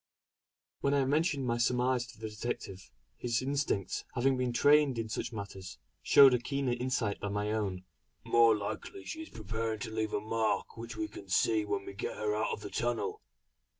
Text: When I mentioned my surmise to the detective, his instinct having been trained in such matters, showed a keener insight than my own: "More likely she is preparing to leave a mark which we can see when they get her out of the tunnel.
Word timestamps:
When 0.79 0.95
I 0.95 1.05
mentioned 1.05 1.45
my 1.45 1.57
surmise 1.59 2.07
to 2.07 2.19
the 2.19 2.27
detective, 2.27 2.89
his 3.17 3.39
instinct 3.43 4.03
having 4.15 4.35
been 4.35 4.51
trained 4.51 4.97
in 4.97 5.09
such 5.09 5.31
matters, 5.31 5.77
showed 6.01 6.33
a 6.33 6.39
keener 6.39 6.71
insight 6.71 7.21
than 7.21 7.33
my 7.33 7.51
own: 7.51 7.83
"More 8.25 8.57
likely 8.57 9.05
she 9.05 9.21
is 9.21 9.29
preparing 9.29 9.77
to 9.81 9.91
leave 9.93 10.13
a 10.13 10.19
mark 10.19 10.75
which 10.75 10.97
we 10.97 11.07
can 11.07 11.29
see 11.29 11.65
when 11.65 11.85
they 11.85 11.93
get 11.93 12.17
her 12.17 12.35
out 12.35 12.49
of 12.51 12.61
the 12.61 12.71
tunnel. 12.71 13.21